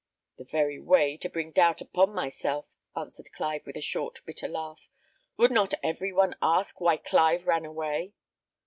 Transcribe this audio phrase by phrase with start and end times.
[0.37, 2.65] "The very way to bring doubt upon myself,"
[2.95, 4.89] answered Clive, with a short, bitter laugh.
[5.37, 8.15] "Would not every one ask why Clive ran away?"